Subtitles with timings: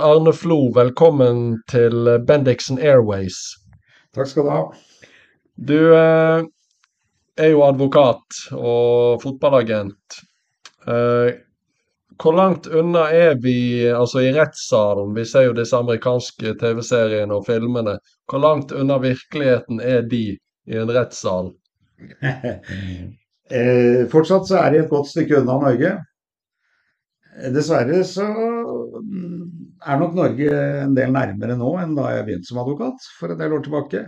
[0.00, 3.36] Per Arne Flo, velkommen til Bendixen Airways.
[4.16, 4.60] Takk skal du ha.
[5.68, 6.44] Du eh,
[7.36, 10.16] er jo advokat og fotballagent.
[10.88, 11.36] Eh,
[12.16, 15.12] hvor langt unna er vi altså i rettssalen?
[15.18, 17.98] Vi ser jo disse amerikanske TV-seriene og filmene.
[18.24, 21.52] Hvor langt unna virkeligheten er de i en rettssal?
[23.52, 25.92] eh, fortsatt så er de et godt stykke unna Norge.
[27.52, 28.32] Dessverre så
[29.80, 33.40] er nok Norge en del nærmere nå enn da jeg begynte som advokat for en
[33.40, 34.04] del år tilbake.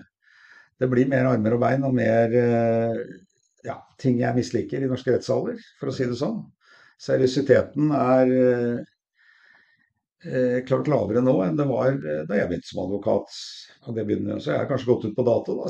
[0.80, 3.02] Det blir mer armer og bein og mer eh,
[3.66, 6.40] ja, ting jeg misliker i norske rettssaler, for å si det sånn.
[7.02, 8.32] Seriøsiteten er
[10.26, 13.38] eh, klart lavere nå enn det var eh, da jeg begynte som advokat.
[13.86, 15.66] Og det begynner, så jeg har kanskje gått ut på dato, da.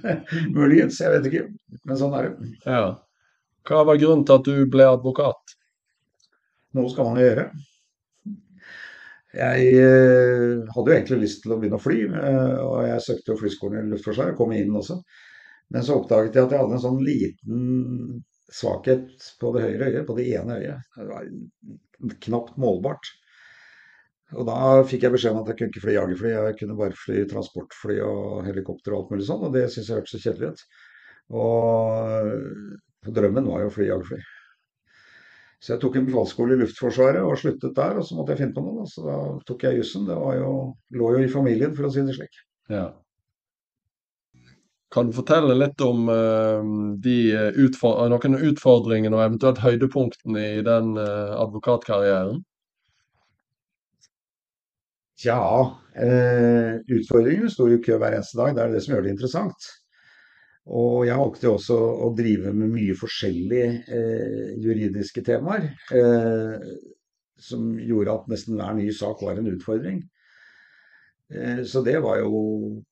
[0.56, 1.46] Muligens, jeg vet ikke.
[1.84, 2.52] Men sånn er det.
[2.64, 2.84] Ja.
[3.68, 5.56] Hva var grunnen til at du ble advokat?
[6.76, 7.50] Noe skal man jo gjøre.
[9.36, 13.30] Jeg eh, hadde jo egentlig lyst til å begynne å fly, eh, og jeg søkte
[13.30, 14.98] jo flyskolen i Luftforsvaret, kom inn også.
[15.70, 17.60] Men så oppdaget jeg at jeg hadde en sånn liten
[18.50, 20.88] svakhet på det høyre øyet, på det ene øyet.
[20.96, 21.28] Det var
[22.26, 23.12] knapt målbart.
[24.34, 26.98] Og da fikk jeg beskjed om at jeg kunne ikke fly jagerfly, jeg kunne bare
[26.98, 30.50] fly transportfly og helikopter og alt mulig sånn, og det syntes jeg hørtes så kjedelig
[30.50, 30.66] ut.
[31.38, 34.20] Og drømmen var jo å fly jagerfly.
[35.60, 38.56] Så jeg tok en befalsskole i Luftforsvaret og sluttet der, og så måtte jeg finne
[38.56, 38.80] på noe.
[38.80, 38.88] Da.
[38.88, 39.16] Så da
[39.48, 40.06] tok jeg jussen.
[40.08, 40.52] Det jo,
[40.96, 42.40] lå jo i familien, for å si det slik.
[42.72, 42.86] Ja.
[44.90, 46.64] Kan du fortelle litt om uh,
[47.04, 47.18] de
[47.62, 52.40] utfor noen utfordringene og eventuelt høydepunktene i den uh, advokatkarrieren?
[55.20, 58.54] Ja, eh, utfordringene står jo i kø hver eneste dag.
[58.56, 59.66] Det er det som gjør det interessant.
[60.68, 65.70] Og jeg valgte også å drive med mye forskjellige eh, juridiske temaer.
[65.96, 66.66] Eh,
[67.40, 70.02] som gjorde at nesten hver ny sak var en utfordring.
[71.32, 72.82] Eh, så det var jo,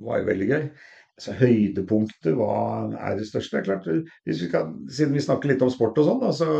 [0.00, 0.64] var jo veldig gøy.
[1.18, 2.56] Altså, høydepunktet hva
[2.96, 3.58] er det største?
[3.58, 3.88] Det er klart,
[4.24, 6.50] vi kan, Siden vi snakker litt om sport og sånn, altså,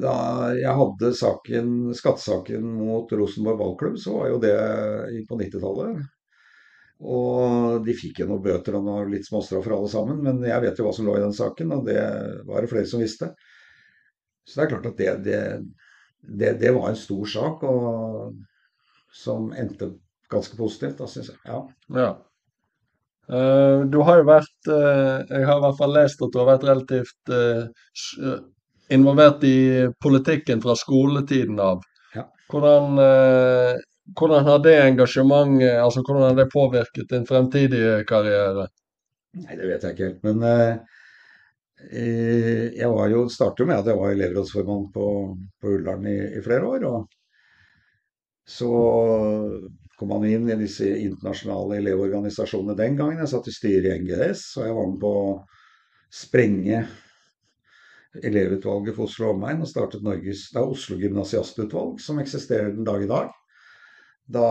[0.00, 0.12] da
[0.56, 4.52] jeg hadde saken, skattesaken mot Rosenborg ballklubb, så var jo det
[5.28, 6.04] på 90-tallet.
[7.04, 10.62] Og de fikk jo noen bøter og noe litt småstraff for alle sammen, men jeg
[10.64, 12.00] vet jo hva som lå i den saken, og det
[12.48, 13.34] var det flere som visste.
[14.46, 15.40] Så det er klart at det, det,
[16.40, 18.32] det, det var en stor sak, og
[19.16, 19.90] som endte
[20.32, 21.38] ganske positivt, da, syns jeg.
[21.48, 21.60] Ja.
[21.96, 22.08] ja.
[23.26, 26.46] Uh, du har jo vært uh, Jeg har i hvert fall lest at du har
[26.46, 28.36] vært relativt uh,
[28.94, 31.82] involvert i politikken fra skoletiden av.
[32.14, 32.28] Ja.
[32.52, 33.00] Hvordan
[34.14, 38.68] hvordan har det engasjementet altså hvordan har det påvirket din fremtidige karriere?
[39.42, 40.22] Nei, Det vet jeg ikke helt.
[40.24, 40.76] Men eh,
[42.76, 45.08] jeg var jo, startet med at jeg var elevrådsformann på,
[45.60, 46.86] på Ullern i, i, flere år.
[46.86, 47.08] og
[48.46, 48.70] Så
[49.98, 53.20] kom man inn i disse internasjonale elevorganisasjonene den gangen.
[53.24, 55.34] Jeg satt i styret i NGS, og jeg var med på å
[56.12, 56.84] sprenge
[58.24, 63.02] elevutvalget for Oslo omegn og startet Norges, det er Oslo gymnasiastutvalg, som eksisterer den dag
[63.04, 63.34] i dag
[64.32, 64.46] da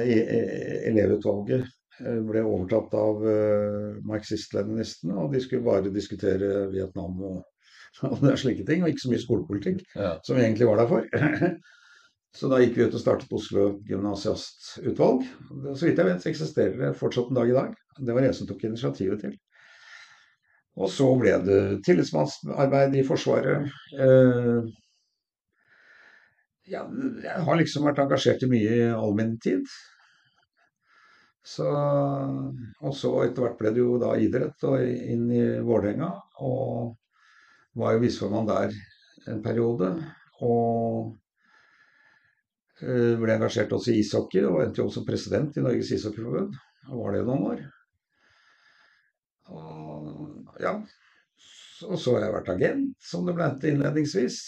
[0.00, 1.66] elevutvalget
[2.02, 7.42] eh, ble overtatt av eh, marxist-leninistene, og de skulle bare diskutere Vietnam og,
[8.10, 10.16] og slike ting, og ikke så mye skolepolitikk, ja.
[10.26, 11.06] som vi egentlig var der for.
[12.30, 15.24] Så da gikk vi ut og startet Oslo gymnasiastutvalg.
[15.74, 17.72] Så vidt jeg vet, så eksisterer det fortsatt en dag i dag.
[17.98, 19.32] Det var jeg som tok initiativet til.
[20.78, 21.58] Og så ble det
[21.88, 23.66] tillitsmannsarbeid i Forsvaret.
[23.98, 24.70] Eh,
[26.70, 26.84] ja,
[27.24, 29.64] jeg har liksom vært engasjert i mye i all min tid.
[31.50, 36.10] Så, og så etter hvert ble det jo da idrett og inn i Vålerenga.
[36.46, 36.94] Og
[37.80, 38.76] var jo viseformann der
[39.32, 39.90] en periode.
[40.46, 41.16] Og
[42.80, 46.56] ble engasjert også i ishockey, og endte jo også president i Norges ishockeyforbund.
[46.90, 47.62] Og var det noen år.
[49.50, 50.76] Og ja.
[51.88, 54.38] Og så har jeg vært agent, som det ble innledningsvis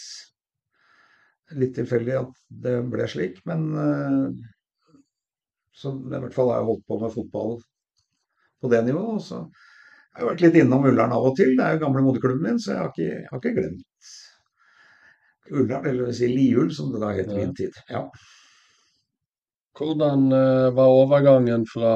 [1.59, 4.27] litt tilfeldig at det ble slik, men uh,
[5.73, 7.55] så i hvert fall har jeg holdt på med fotball
[8.61, 9.15] på det nivået.
[9.17, 11.55] Og så har jeg vært litt innom Ullern av og til.
[11.57, 14.13] Det er jo gamle moderklubben min, så jeg har ikke, jeg har ikke glemt
[15.53, 17.75] Ullern, eller vil si Liul, som det da het i min tid.
[17.91, 18.05] Ja.
[19.77, 21.93] Hvordan uh, var overgangen fra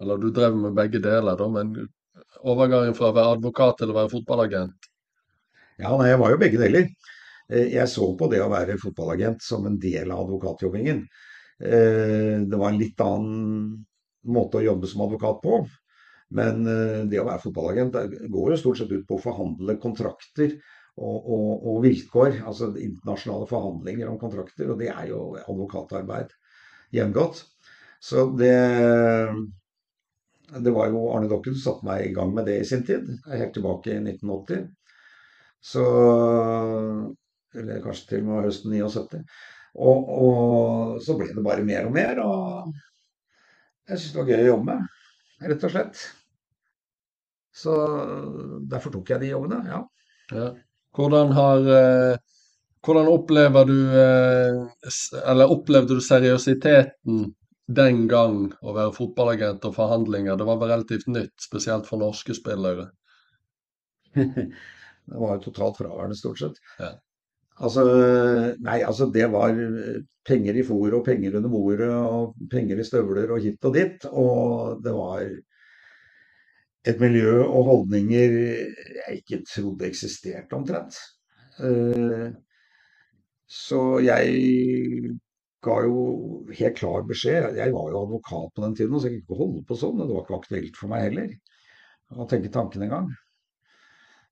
[0.00, 1.70] Eller du drev med begge deler, da, men
[2.44, 4.88] overgangen fra å være advokat til å være fotballagent?
[5.80, 6.90] Ja, nei, jeg var jo begge deler.
[7.48, 11.02] Eh, jeg så på det å være fotballagent som en del av advokatjobbingen.
[11.62, 13.76] Eh, det var en litt annen
[14.26, 15.60] måte å jobbe som advokat på.
[16.36, 18.00] Men eh, det å være fotballagent
[18.32, 20.56] går jo stort sett ut på å forhandle kontrakter
[20.96, 24.72] og, og, og, vilkår, altså internasjonale forhandlinger om kontrakter.
[24.72, 26.34] Og det er jo advokatarbeid
[26.96, 27.44] jevngodt.
[28.02, 28.56] Så det
[30.46, 33.08] det var jo Arne Dokken som satte meg i gang med det i sin tid,
[33.26, 34.68] helt tilbake i 1980.
[35.58, 35.82] Så
[37.56, 39.22] Eller kanskje til og med høsten 79.
[39.76, 42.70] Og, og, så ble det bare mer og mer, og
[43.86, 44.86] jeg syntes det var gøy å jobbe med,
[45.50, 46.04] rett og slett.
[47.56, 47.74] Så
[48.72, 49.82] derfor tok jeg de jobbene, ja.
[50.32, 50.48] ja.
[50.96, 52.24] Hvordan har eh,
[52.86, 54.90] Hvordan opplever du eh,
[55.26, 57.24] Eller opplevde du seriøsiteten
[57.66, 60.38] den gang å være fotballagent og forhandlinger?
[60.38, 62.90] Det var vel relativt nytt, spesielt for norske spillere?
[64.14, 66.60] det var jo totalt fraværende, stort sett.
[66.78, 66.92] Ja.
[67.56, 67.82] Altså,
[68.60, 69.56] nei, altså det var
[70.28, 74.04] penger i fôret og penger under bordet og penger i støvler og hit og dit.
[74.12, 75.22] Og det var
[76.86, 80.98] et miljø og holdninger jeg ikke trodde eksisterte omtrent.
[81.64, 82.28] Eh,
[83.48, 85.16] så jeg
[85.66, 86.00] ga jo
[86.52, 87.56] helt klar beskjed.
[87.58, 90.02] Jeg var jo advokat på den tiden, så jeg kunne ikke holde på sånn.
[90.02, 91.32] Det var ikke aktuelt for meg heller
[92.14, 93.08] å tenke tanken engang.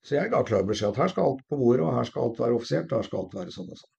[0.04, 2.40] Så jeg ga klar beskjed at her skal alt på bordet, og her skal alt
[2.42, 3.92] være offisielt, og her skal alt være sånn og sånn.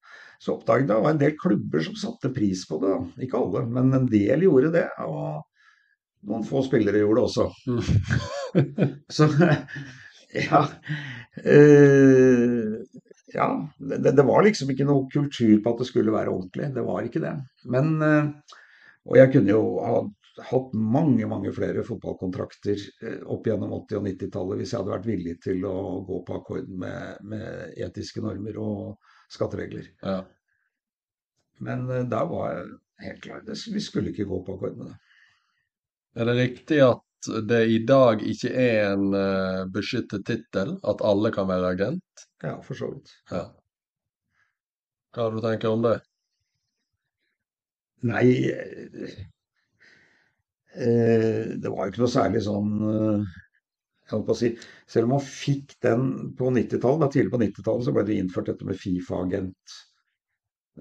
[0.44, 2.96] Så oppdaget jeg at det var en del klubber som satte pris på det.
[3.26, 4.86] Ikke alle, men en del gjorde det.
[5.08, 7.48] Og noen få spillere gjorde det også.
[7.72, 8.92] Mm.
[9.18, 9.30] så
[10.36, 10.62] ja.
[11.46, 12.76] Uh,
[13.36, 13.48] ja,
[13.80, 16.70] det, det, var liksom ikke noe kultur på at det skulle være ordentlig.
[16.76, 17.34] Det var ikke det.
[17.72, 18.30] Men uh,
[19.06, 19.98] Og jeg kunne jo ha
[20.44, 25.10] hatt mange mange flere fotballkontrakter eh, opp gjennom 80- og 90-tallet hvis jeg hadde vært
[25.10, 25.76] villig til å
[26.08, 29.88] gå på akkord med, med etiske normer og skatteregler.
[30.04, 30.20] Ja.
[31.64, 32.70] Men uh, der var jeg
[33.08, 33.44] helt klar.
[33.48, 34.98] Vi skulle ikke gå på akkord med det.
[36.16, 40.76] Er det riktig at det i dag ikke er en uh, beskyttet tittel?
[40.88, 42.28] At alle kan være agent?
[42.44, 43.16] Ja, for så vidt.
[43.32, 43.48] Ja.
[45.16, 45.96] Hva har du tenker om det?
[48.06, 49.26] Nei, Eh,
[50.76, 53.34] det var jo ikke noe særlig sånn eh,
[54.06, 54.52] jeg holdt på å si,
[54.92, 58.68] Selv om man fikk den på 90-tallet, tidlig på 90-tallet så ble det innført dette
[58.68, 59.78] med Fifa-agent.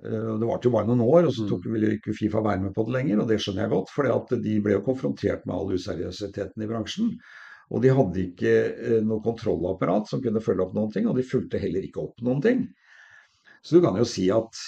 [0.03, 1.49] Eh, det varte jo bare noen år, og så mm.
[1.53, 3.23] tok, ville ikke Fifa være med på det lenger.
[3.23, 7.15] Og det skjønner jeg godt, for de ble jo konfrontert med all useriøsiteten i bransjen.
[7.73, 8.55] Og de hadde ikke
[9.09, 12.45] noe kontrollapparat som kunne følge opp noen ting, og de fulgte heller ikke opp noen
[12.45, 12.67] ting.
[13.65, 14.61] Så du kan jo si at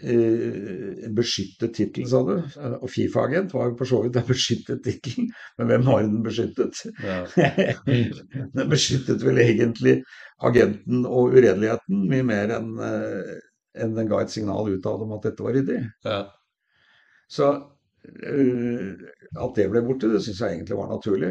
[0.00, 2.34] en eh, beskyttet tittel, sa du.
[2.80, 5.28] Og Fifa-agent var jo for så vidt en beskyttet tittel,
[5.58, 6.80] men hvem har den beskyttet?
[7.04, 7.20] Ja.
[8.56, 10.00] den beskyttet vel egentlig
[10.42, 13.34] agenten og uredeligheten mye mer enn eh,
[13.82, 15.78] en den ga et signal utad om at dette var ryddig.
[16.04, 16.24] Ja.
[17.32, 18.88] Så uh,
[19.40, 21.30] at det ble borte, det syns jeg egentlig var naturlig.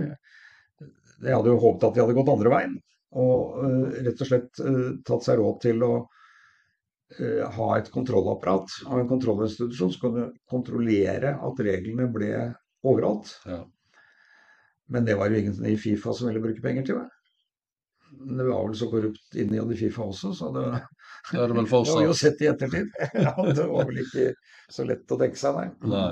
[1.22, 2.74] Jeg hadde jo håpet at de hadde gått andre veien,
[3.22, 3.60] og
[4.08, 4.64] rett og slett
[5.06, 6.21] tatt seg råd til å Eh,
[7.56, 12.32] ha et kontrollapparat av en kontrollinstitusjon som kunne kontrollere at reglene ble
[12.88, 13.34] overholdt.
[13.46, 13.66] Ja.
[14.92, 17.10] Men det var jo ingen i Fifa som ville bruke penger til det.
[18.38, 20.66] Det var vel så korrupt innad i Fifa også, så det,
[21.32, 22.92] det, er det, vel det var jo sett i ettertid.
[23.14, 24.34] ja, det var vel ikke
[24.72, 25.72] så lett å tenke seg, nei.
[25.94, 26.12] nei.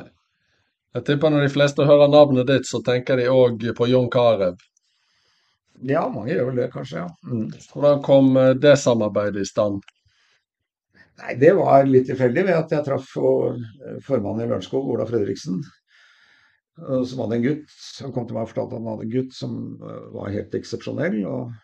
[0.95, 4.55] Jeg tipper når de fleste hører navnet ditt, så tenker de òg på John Carew.
[5.85, 7.03] Ja, mange gjør vel det, kanskje.
[7.03, 7.09] ja.
[7.27, 7.51] Mm.
[7.73, 9.83] Hvordan kom eh, det samarbeidet i stand?
[11.19, 15.61] Nei, det var litt tilfeldig ved at jeg traff formannen i Lørenskog, Ola Fredriksen.
[16.79, 17.73] Som hadde en gutt.
[18.05, 20.53] Han kom til meg og fortalte at han hadde en gutt som eh, var helt
[20.55, 21.17] eksepsjonell.
[21.27, 21.57] Og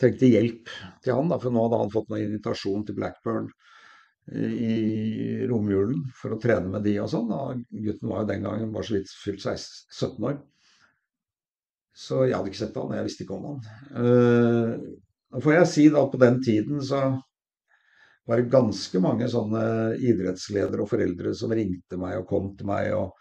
[0.00, 0.70] trengte hjelp
[1.04, 3.50] til han, da, for nå hadde han fått noen invitasjon til Blackburn
[4.30, 7.32] i romjulen for å trene med de og sånn.
[7.34, 10.38] Og gutten var jo den gangen bare så vidt fylt 17 år.
[12.00, 13.64] Så jeg hadde ikke sett han, jeg visste ikke om han.
[13.92, 17.02] Uh, får jeg si da på den tiden så
[18.30, 19.64] var det ganske mange sånne
[19.98, 22.92] idrettsledere og foreldre som ringte meg og kom til meg.
[22.94, 23.16] og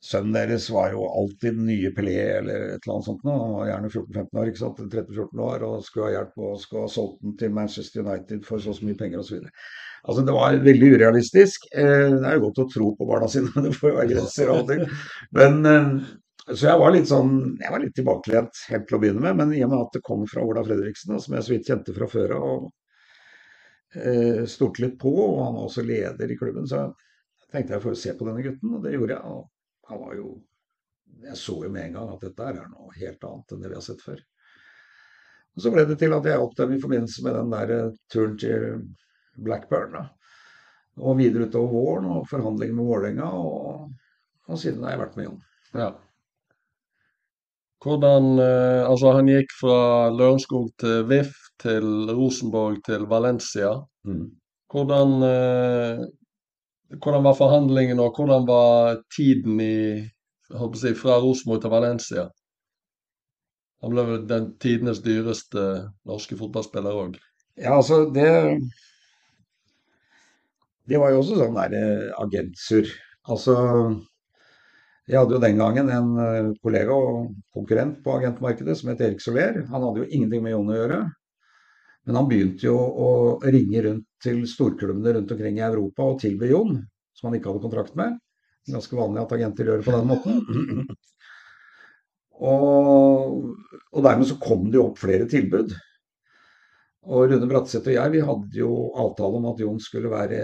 [0.00, 3.34] Sønnen deres var jo alltid den nye Pelé eller et eller annet sånt nå.
[3.36, 4.80] Han var gjerne 14-15 år, ikke sant?
[4.86, 8.64] 13-14 år, og skulle ha hjelp og skulle ha solgt den til Manchester United for
[8.64, 9.44] så og så mye penger osv.
[10.00, 11.68] Altså, det var veldig urealistisk.
[11.76, 14.54] Eh, det er jo godt å tro på barna sine, det får jo være grenser
[14.54, 14.86] og til.
[15.36, 15.94] Men, eh,
[16.48, 19.52] så jeg var litt sånn, jeg var litt tilbakelent helt til å begynne med, men
[19.58, 22.08] i og med at det kom fra Ola Fredriksen, som jeg så vidt kjente fra
[22.08, 22.79] før av, eh,
[24.46, 26.68] stolte litt på, og han var også leder i klubben.
[26.70, 26.84] Så
[27.50, 29.32] tenkte jeg å se på denne gutten, og det gjorde jeg.
[29.34, 30.38] Og han var jo
[31.20, 33.76] Jeg så jo med en gang at dette er noe helt annet enn det vi
[33.76, 34.20] har sett før.
[35.56, 38.36] Og Så ble det til at jeg opp i forbindelse med den der eh, turen
[38.40, 38.62] til
[39.36, 39.96] Blackburn.
[39.96, 40.04] Da.
[41.00, 43.90] Og videre utover våren og forhandlinger med Vålerenga, og,
[44.48, 45.42] og siden har jeg vært med Jon.
[45.80, 45.90] Ja.
[47.84, 49.80] Hvordan eh, Altså, han gikk fra
[50.14, 53.74] Lørenskog til VIF, til Rosenborg, til Valencia.
[54.04, 54.26] Mm.
[54.70, 56.04] Hvordan, eh,
[56.96, 59.80] hvordan var forhandlingene, og hvordan var tiden i
[60.50, 62.28] jeg, fra Rosenborg til Valencia?
[63.80, 65.66] Han ble vel den tidenes dyreste
[66.08, 67.18] norske fotballspiller òg.
[67.56, 68.60] Ja, altså, det
[70.88, 72.88] Det var jo også sånn der agentsur.
[73.30, 73.54] Altså
[75.06, 79.22] Jeg hadde jo den gangen en eh, kollega og konkurrent på agentmarkedet som het Erik
[79.22, 79.64] Soler.
[79.70, 80.98] Han hadde jo ingenting med Jon å gjøre.
[82.08, 83.10] Men han begynte jo å
[83.44, 86.78] ringe rundt til storklubbene rundt omkring i Europa og tilby Jon,
[87.16, 88.16] som han ikke hadde kontrakt med.
[88.70, 90.42] Ganske vanlig at agenter gjør det på den måten.
[92.40, 93.34] Og,
[93.92, 95.74] og dermed så kom det jo opp flere tilbud.
[97.12, 100.38] Og Rune Bratseth og jeg vi hadde jo avtale om at Jon skulle være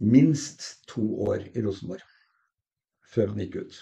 [0.00, 2.00] minst to år i Rosenborg
[3.14, 3.76] før han gikk ut.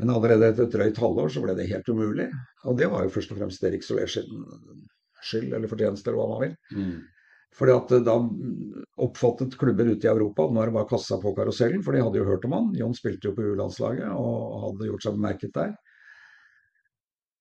[0.00, 2.30] Men allerede etter et drøyt halvår så ble det helt umulig.
[2.64, 4.16] Og det var jo først og fremst Erik Solers
[5.26, 6.54] skyld, eller fortjeneste, eller hva man vil.
[6.76, 6.98] Mm.
[7.58, 8.16] Fordi at da
[9.02, 12.20] oppfattet klubber ute i Europa nå er det bare kassa på karusellen, for de hadde
[12.20, 12.68] jo hørt om han.
[12.78, 15.72] Jon spilte jo på U-landslaget og hadde gjort seg bemerket der.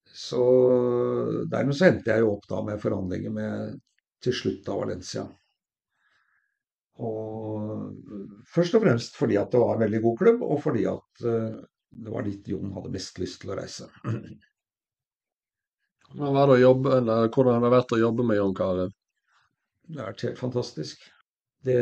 [0.09, 0.41] Så
[1.51, 3.77] dermed så endte jeg jo opp da med forhandlinger med
[4.25, 5.27] til slutt av Valencia.
[6.99, 11.23] Og først og fremst fordi at det var en veldig god klubb, og fordi at
[11.23, 13.87] uh, det var dit Jon hadde mest lyst til å reise.
[16.13, 18.91] Hvordan var det å jobbe, eller hvordan har det vært å jobbe med Jon Carew?
[19.89, 21.03] Det har vært helt fantastisk.
[21.65, 21.79] Det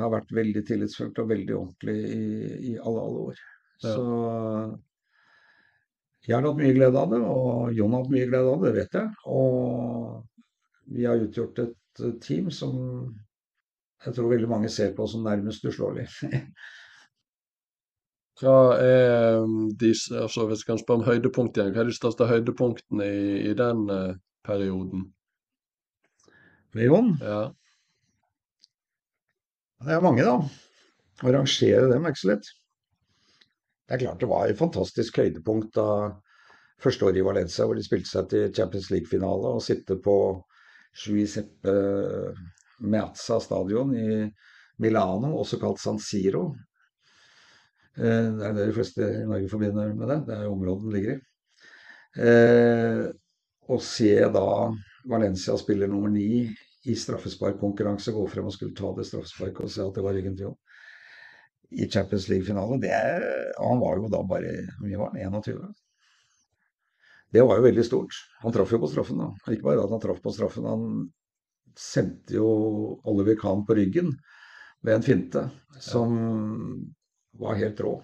[0.00, 2.24] har vært veldig tillitsfullt og veldig ordentlig i,
[2.70, 3.42] i alle, alle år.
[3.82, 3.94] Ja.
[3.94, 4.04] Så
[6.26, 8.72] jeg har hatt mye glede av det, og Jon har hatt mye glede av det,
[8.76, 9.08] vet jeg.
[9.32, 12.76] Og vi har utgjort et team som
[14.04, 16.06] jeg tror veldig mange ser på som nærmest uslåelig.
[18.40, 21.96] Hva er um, de, altså Hvis jeg kan spørre om høydepunkt igjen, hva er de
[21.96, 24.14] største høydepunktene i, i den eh,
[24.46, 25.10] perioden?
[26.78, 27.12] Leon?
[27.20, 27.42] Ja.
[29.84, 30.38] Det er mange, da.
[31.20, 32.48] Å rangere dem er ikke så lett.
[33.88, 35.88] Det er klart det var et fantastisk høydepunkt da
[36.80, 40.16] første året i Valencia, hvor de spilte seg til Champions League-finale, og sitte på
[40.96, 41.74] Giuseppe
[42.80, 44.24] Meazza stadion i
[44.80, 46.54] Milano, også kalt San Siro.
[47.98, 50.18] Eh, Det er det de fleste i Norge forbinder med det.
[50.26, 51.20] Det er området den ligger i.
[52.20, 53.04] Eh,
[53.70, 54.46] Å se da
[55.06, 56.50] Valencia spiller nummer ni
[56.86, 60.34] i straffesparkkonkurranse, gå frem og skulle ta det straffesparket og se at det var ryggen
[60.36, 60.56] til Jon
[61.70, 62.90] i Champions League-finale, det
[63.60, 65.68] og han var jo da bare mye var han, 21.
[67.30, 68.16] Det var jo veldig stort.
[68.42, 69.28] Han traff jo på straffen, da.
[69.52, 71.04] Ikke bare at han traff på straffen, han
[71.78, 72.48] sendte jo
[73.06, 74.10] Oliver Kahn på ryggen
[74.82, 75.44] med en finte
[75.78, 76.16] som
[77.38, 77.94] var helt rå.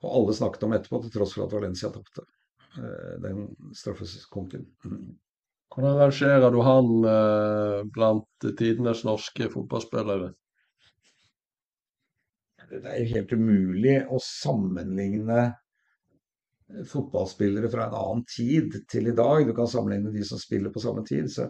[0.00, 2.24] Og alle snakket om etterpå, til tross for at Valencia tapte
[2.78, 4.66] eh, den straffeskonken.
[4.84, 5.10] Mm.
[5.70, 10.32] Hvordan rangerer du han eh, blant tidenes norske fotballspillere?
[12.70, 15.50] Det er jo helt umulig å sammenligne
[16.86, 19.46] fotballspillere fra en annen tid til i dag.
[19.46, 21.30] Du kan sammenligne de som spiller på samme tid.
[21.32, 21.48] Så,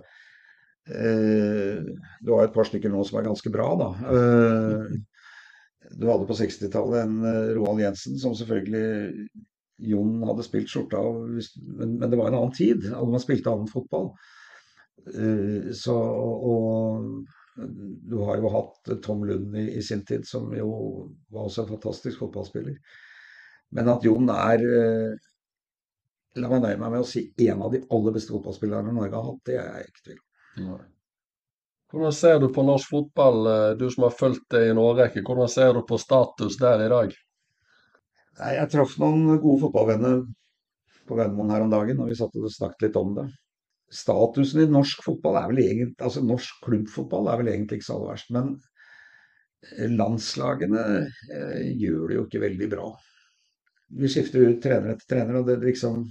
[0.88, 1.80] eh,
[2.20, 3.90] du har et par stykker nå som er ganske bra, da.
[4.16, 4.96] Eh,
[5.98, 9.30] du hadde på 60-tallet en eh, Roald Jensen som selvfølgelig
[9.90, 12.84] Jon hadde spilt skjorta av, men, men det var en annen tid.
[12.90, 14.10] Altså, man spilte annen fotball.
[15.08, 17.24] Uh, så, og
[18.10, 20.68] du har jo hatt Tom Lund i, i sin tid, som jo
[21.32, 22.76] var også en fantastisk fotballspiller.
[23.76, 25.28] Men at Jon er uh,
[26.38, 29.24] La meg nøye meg med å si en av de aller beste fotballspillerne Norge har
[29.32, 29.40] hatt.
[29.48, 30.28] Det er jeg ikke i tvil om.
[31.90, 35.24] Hvordan ser du på norsk fotball, eh, du som har fulgt det i en årrekke,
[35.26, 37.16] hvordan ser du på status der i dag?
[38.40, 40.20] Nei, Jeg traff noen gode fotballvenner
[41.08, 43.26] på Gardermoen her om dagen, og vi satt og snakket litt om det.
[43.90, 47.96] Statusen i norsk fotball er vel egentlig, altså norsk klubbfotball er vel egentlig ikke så
[47.96, 48.30] aller verst.
[48.36, 48.52] Men
[49.74, 52.86] eh, landslagene eh, gjør det jo ikke veldig bra.
[53.98, 56.04] Vi skifter ut trener etter trener, og det liksom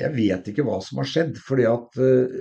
[0.00, 1.36] Jeg vet ikke hva som har skjedd.
[1.44, 2.36] fordi at eh,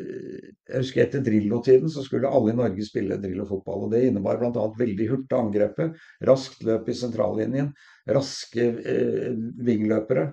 [0.72, 3.88] Jeg husker etter Drillo-tiden så skulle alle i Norge spille Drillo-fotball.
[3.88, 4.68] og Det innebar bl.a.
[4.78, 7.74] veldig hurtig angrepet, raskt løp i sentrallinjen,
[8.08, 9.36] raske eh,
[9.68, 10.30] vingløpere.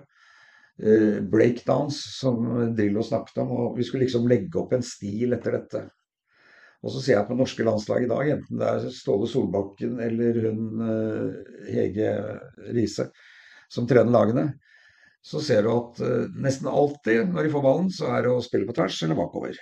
[0.79, 2.45] Eh, breakdowns, som
[2.75, 3.51] Drillo snakket om.
[3.51, 5.87] og Vi skulle liksom legge opp en stil etter dette.
[6.79, 10.37] Og så ser jeg på norske landslag i dag, enten det er Ståle Solbakken eller
[10.45, 12.13] hun eh, Hege
[12.71, 13.09] Riise
[13.69, 14.45] som trener lagene,
[15.21, 18.43] så ser du at eh, nesten alltid når de får ballen, så er det å
[18.43, 19.59] spille på tvers eller bakover.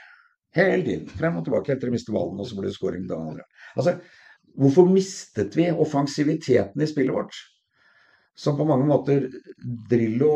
[0.57, 1.09] Hele tiden.
[1.17, 3.07] Frem og tilbake helt til de mister ballen, og så blir det scoring.
[3.11, 3.45] andre.
[3.75, 3.97] Altså,
[4.57, 7.35] hvorfor mistet vi offensiviteten i spillet vårt?
[8.37, 9.27] Som på mange måter
[9.89, 10.31] Drillo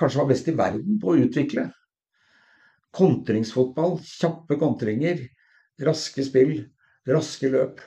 [0.00, 1.68] kanskje var best i verden på å utvikle.
[2.92, 5.20] Kontringsfotball, kjappe kontringer,
[5.80, 6.56] raske spill,
[7.08, 7.80] raske løp.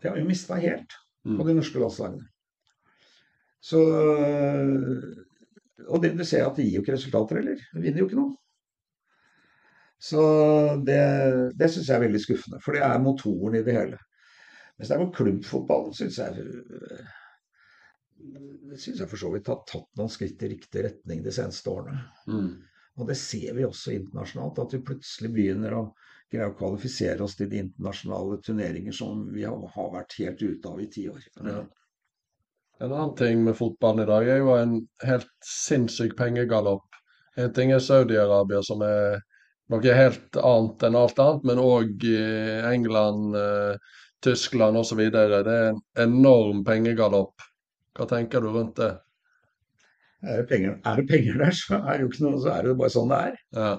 [0.00, 0.92] Det har vi mista helt
[1.24, 1.46] på Mm.
[1.46, 2.28] de norske landslagene.
[3.60, 3.80] Så
[5.84, 7.60] Og det, det ser at det gir jo ikke resultater heller.
[7.72, 8.34] Det vinner jo ikke noe.
[10.06, 10.22] Så
[10.84, 11.00] det,
[11.56, 14.00] det syns jeg er veldig skuffende, for det er motoren i det hele.
[14.76, 16.48] Mens det er på klubbfotballen, syns jeg
[18.66, 21.70] det syns jeg for så vidt har tatt noen skritt i riktig retning de seneste
[21.70, 22.00] årene.
[22.28, 22.50] Mm.
[22.96, 25.82] Og det ser vi også internasjonalt, at vi plutselig begynner å
[26.32, 30.72] greie å kvalifisere oss til de internasjonale turneringer som vi har, har vært helt ute
[30.72, 31.26] av i ti år.
[31.44, 31.60] Ja.
[32.80, 34.74] En annen ting med fotballen i dag er jo en
[35.06, 36.98] helt sinnssyk pengegalopp.
[37.40, 39.22] En ting er Saudi-Arabia, som er
[39.72, 42.04] noe helt annet enn alt annet, men òg
[42.68, 45.00] England, eh, Tyskland osv.
[45.12, 47.46] Det er en enorm pengegalopp.
[47.96, 48.92] Hva tenker du rundt det?
[50.26, 52.66] Er det, penger, er det penger der, så er det jo ikke noe, så er
[52.66, 53.38] det bare sånn det er.
[53.56, 53.72] Ja.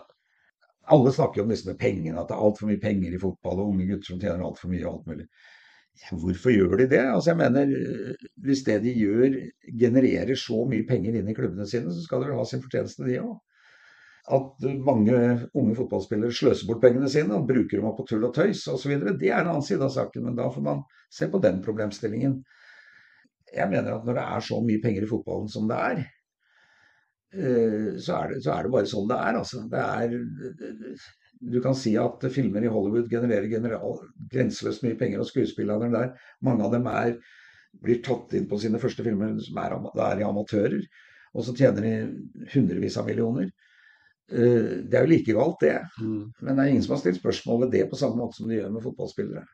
[0.95, 3.61] Alle snakker jo om disse med pengene, at det er altfor mye penger i fotball,
[3.61, 5.25] og unge gutter som tjener altfor mye og alt mulig.
[6.11, 7.01] Hvorfor gjør de det?
[7.01, 7.71] Altså jeg mener,
[8.45, 9.35] Hvis det de gjør
[9.79, 13.05] genererer så mye penger inn i klubbene sine, så skal de vel ha sin fortjeneste,
[13.07, 13.37] de òg.
[14.37, 15.17] At mange
[15.55, 18.97] unge fotballspillere sløser bort pengene sine og bruker dem opp på tull og tøys osv.,
[19.21, 20.27] det er en annen side av saken.
[20.27, 20.83] Men da får man
[21.19, 22.41] se på den problemstillingen.
[23.55, 26.03] Jeg mener at når det er så mye penger i fotballen som det er,
[28.03, 29.39] så er det, så er det bare sånn det er.
[29.39, 29.63] Altså.
[29.71, 30.13] Det er
[31.39, 33.99] du kan si at filmer i Hollywood genererer general,
[34.31, 36.15] grenseløst mye penger, og skuespillerne der,
[36.45, 37.17] mange av dem er,
[37.83, 39.75] blir tatt inn på sine første filmer som er,
[40.07, 40.81] er amatører,
[41.37, 43.51] og så tjener de hundrevis av millioner.
[44.27, 45.77] Det er jo like galt, det.
[46.01, 46.23] Mm.
[46.41, 48.57] Men det er ingen som har stilt spørsmål ved det på samme måte som de
[48.57, 49.45] gjør med fotballspillere.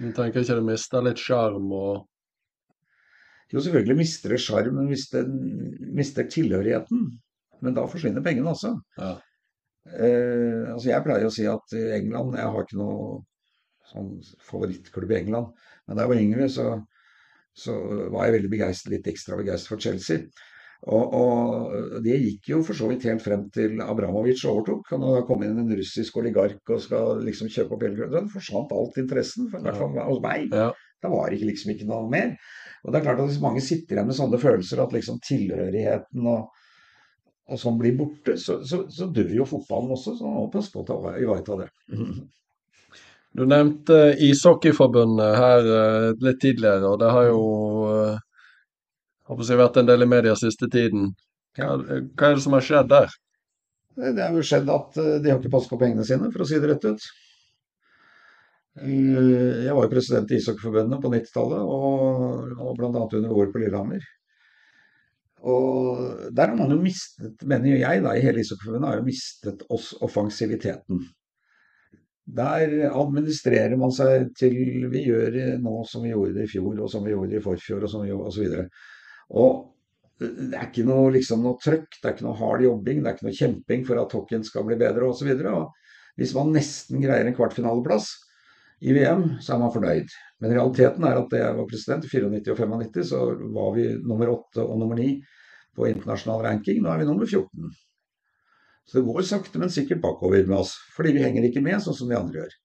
[0.00, 2.04] Men tenker ikke det mister litt sjarm og
[3.52, 5.28] Jo, selvfølgelig mister det sjarm, men mister,
[5.94, 7.04] mister tilhørigheten.
[7.62, 8.72] Men da forsvinner pengene også.
[8.98, 9.12] Ja.
[9.94, 13.20] Eh, altså jeg pleier å si at England Jeg har ikke noe
[13.86, 14.10] sånn
[14.48, 15.54] favorittklubb i England.
[15.86, 16.66] Men da jeg var yngre, så,
[17.54, 17.76] så
[18.12, 20.26] var jeg veldig begeistret, litt ekstra begeistret for Chelsea.
[20.86, 24.90] Og, og, det gikk jo for så vidt helt frem til Abramovic overtok.
[24.92, 28.34] Han hadde kommet inn en russisk oligark og skal liksom kjøpe opp hele grunnen, da
[28.34, 29.48] forsvant alt interessen.
[29.50, 30.52] For, i hvert fall hos meg.
[30.52, 30.68] Ja.
[31.02, 32.36] Da var det liksom ikke noe mer.
[32.84, 36.52] Og det er klart at mange sitter igjen med sånne følelser at liksom tilhørigheten og,
[37.46, 40.16] og sånn blir borte, så, så, så dør jo fotballen også.
[40.18, 41.68] Så man må passe på å ivareta det.
[43.36, 47.42] Du nevnte Ishockeyforbundet her eh, litt tidligere, og det har jo
[47.92, 51.12] eh, si, vært en del i media siste tiden.
[51.58, 53.14] Hva, hva er det som har skjedd der?
[53.96, 56.48] Det har jo skjedd at eh, de har ikke passet på pengene sine, for å
[56.48, 57.06] si det rett ut.
[58.82, 62.90] Eh, Jeg var jo president i Ishockeyforbundet på 90-tallet, og, og bl.a.
[63.06, 64.04] under OL på Lillehammer.
[65.46, 69.06] Og der har man jo mistet, mener jo jeg, da, i hele Ishockeyforbundet, har jo
[69.06, 71.04] mistet oss offensiviteten.
[72.36, 76.90] Der administrerer man seg til vi gjør nå som vi gjorde det i fjor, og
[76.90, 78.66] som vi gjorde det i forfjor, og, som vi gjorde, videre.
[79.38, 79.62] Og
[80.18, 83.18] det er ikke noe, liksom, noe trøkk, det er ikke noe hard jobbing, det er
[83.18, 85.30] ikke noe kjemping for at hockeyen skal bli bedre osv.
[86.16, 88.10] Hvis man nesten greier en kvartfinaleplass
[88.80, 90.12] i VM, så er man fornøyd.
[90.42, 93.20] Men realiteten er at da jeg var president i 94 og 95, så
[93.56, 95.08] var vi nummer 8 og nummer 9
[95.76, 96.82] på internasjonal ranking.
[96.84, 97.72] Nå er vi nummer 14.
[98.86, 100.76] Så det går sakte, men sikkert bakover med oss.
[100.96, 102.58] Fordi vi henger ikke med, sånn som de andre gjør.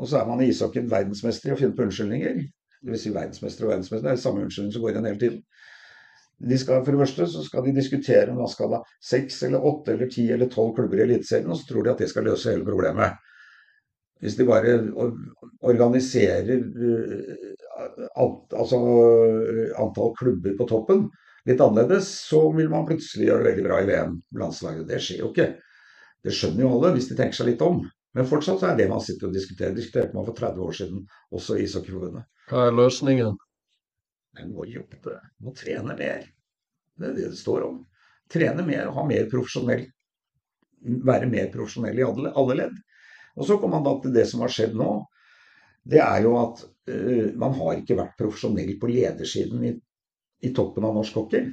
[0.00, 2.40] Og så er man i ishockeyen verdensmester i å finne på unnskyldninger.
[2.88, 5.40] Vil si verdensmester og verdensmester, det er samme unnskyldning som går igjen hele tiden.
[6.50, 9.66] De skal, for det første så skal de diskutere om man skal ha seks eller
[9.68, 12.24] åtte eller ti eller tolv klubber i Eliteserien, og så tror de at det skal
[12.30, 13.18] løse hele problemet.
[14.20, 14.74] Hvis de bare
[15.64, 16.50] organiserer
[18.14, 18.80] altså,
[19.80, 21.06] antall klubber på toppen
[21.48, 24.88] litt annerledes, så vil man plutselig gjøre det veldig bra i VM-landslaget.
[24.90, 25.48] Det skjer jo ikke.
[26.20, 27.80] Det skjønner jo alle hvis de tenker seg litt om.
[28.16, 29.76] Men fortsatt så er det man sitter og diskuterer.
[29.76, 32.26] Diskuterte man for 30 år siden, også i Ishockeyforbundet.
[32.50, 33.38] Hva er løsningen?
[34.36, 36.26] Men må jobbe, må trene mer.
[37.00, 37.80] Det er det det står om.
[38.30, 39.88] Trene mer og ha mer profesjonell
[40.80, 42.76] Være mer profesjonell i alle, alle ledd.
[43.40, 44.90] Og så kommer man da til det som har skjedd nå.
[45.90, 46.60] Det er jo at
[46.92, 49.72] uh, man har ikke vært profesjonell på ledersiden i,
[50.44, 51.48] i toppen av norsk hockey.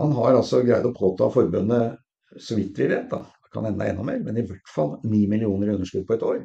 [0.00, 2.00] Man har altså greid å påta forbundet,
[2.40, 5.20] så vidt vi vet, da, det kan enda enda mer, men i hvert fall 9
[5.30, 6.40] millioner i underskudd på et år.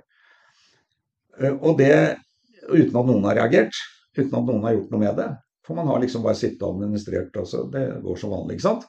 [1.40, 1.94] Uh, og det
[2.68, 3.80] uten at noen har reagert,
[4.18, 5.30] uten at noen har gjort noe med det.
[5.66, 7.64] For man har liksom bare sittet og administrert, altså.
[7.72, 8.86] Det går som vanlig, ikke sant.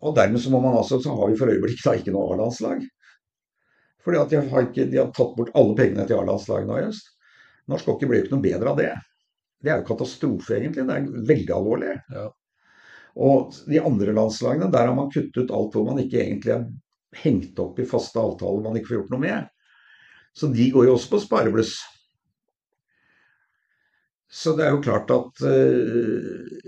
[0.00, 2.84] Og dermed så må man altså, så har vi for øyeblikket da ikke noe A-landslag.
[4.04, 6.84] Fordi at de har, ikke, de har tatt bort alle pengene til A-landslaget nå i
[6.86, 7.10] høst.
[7.70, 8.92] Norsk hockey blir jo ikke noe bedre av det.
[9.60, 10.86] Det er jo katastrofe, egentlig.
[10.88, 11.94] Det er veldig alvorlig.
[12.14, 12.26] Ja.
[13.20, 16.66] Og de andre landslagene, der har man kuttet alt hvor man ikke egentlig er
[17.20, 19.48] hengt opp i faste avtaler man ikke får gjort noe med.
[20.36, 21.74] Så de går jo også på sparebluss.
[24.30, 26.58] Så det er jo klart at uh,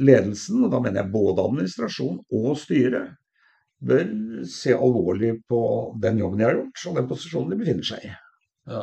[0.00, 3.02] ledelsen, og da mener jeg både administrasjon og styre,
[3.80, 4.08] bør
[4.48, 5.60] se alvorlig på
[6.02, 8.10] den jobben de har gjort, og den posisjonen de befinner seg i.
[8.70, 8.82] Ja.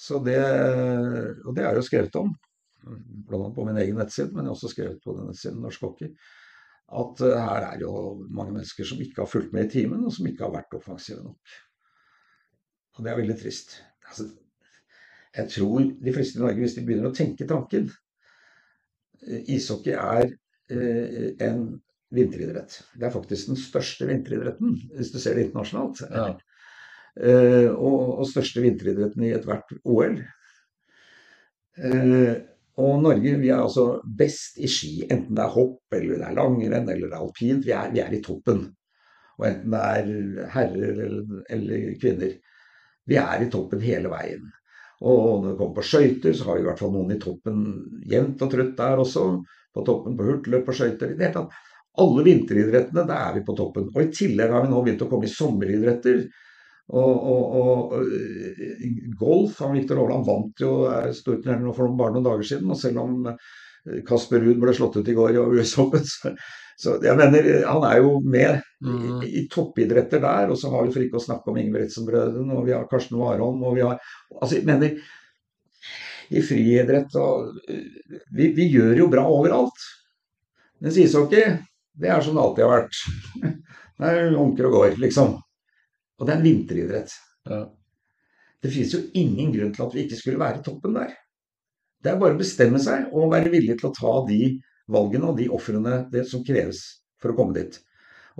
[0.00, 0.38] Så det,
[1.44, 2.30] og det er jo skrevet om,
[2.80, 3.48] bl.a.
[3.54, 6.12] på min egen nettside, men jeg har også skrevet på den nettsiden Norsk Hockey,
[6.90, 7.90] at uh, her er jo
[8.34, 11.20] mange mennesker som ikke har fulgt med i timen, og som ikke har vært offensive
[11.22, 11.58] nok.
[12.96, 13.76] Og det er veldig trist.
[14.08, 14.26] Altså,
[15.36, 17.86] jeg tror de fleste i Norge, hvis de begynner å tenke tanken
[19.28, 20.32] eh, Ishockey er
[20.72, 21.62] eh, en
[22.14, 22.76] vinteridrett.
[22.98, 26.02] Det er faktisk den største vinteridretten, hvis du ser det internasjonalt.
[26.10, 26.28] Ja.
[27.20, 30.20] Uh, og, og, største vinteridretten i ethvert OL.
[31.80, 32.36] Uh,
[32.80, 36.36] og Norge vi er altså best i ski, enten det er hopp, eller det er
[36.38, 37.66] langrenn eller det er alpint.
[37.66, 38.62] Vi er, vi er i toppen.
[39.40, 42.32] Og enten det er herrer eller, eller kvinner.
[43.10, 44.48] Vi er i toppen hele veien.
[45.00, 47.64] Og når det kommer på skøyter, så har vi i hvert fall noen i toppen
[48.08, 49.26] jevnt og trutt der også.
[49.70, 51.12] På toppen på hurtigløp og skøyter.
[51.12, 51.58] I det hele tatt.
[51.98, 53.88] Alle vinteridrettene, der er vi på toppen.
[53.90, 56.22] Og i tillegg har vi nå begynt å komme i sommeridretter.
[56.90, 60.72] Og, og, og, og golf han Viktor Aaland vant jo
[61.14, 62.72] storturneringen for bare noen dager siden.
[62.72, 66.32] Og selv om eh, Kasper Ruud ble slått ut i går i US Open, så,
[66.80, 69.22] så jeg mener, han er jo med mm.
[69.22, 70.50] i, i, toppidretter der.
[70.50, 73.62] Og så har vi for ikke å snakke om Ingebrigtsen-brødrene, og vi har Karsten Warholm,
[73.62, 73.98] og vi har
[74.40, 74.94] Altså, jeg mener
[76.30, 79.88] I friidrett og vi, vi, gjør jo bra overalt.
[80.80, 81.58] Mens ishockey,
[81.98, 83.00] det er som det alltid har vært.
[84.00, 85.34] Det er onker og går, liksom.
[86.16, 87.10] Og det er en vinteridrett.
[87.50, 87.58] Ja.
[88.64, 91.12] Det finnes jo ingen grunn til at vi ikke skulle være toppen der.
[92.00, 94.54] Det er bare å bestemme seg og være villig til å ta de
[94.88, 96.80] valgene og de ofrene som kreves
[97.20, 97.76] for å komme dit.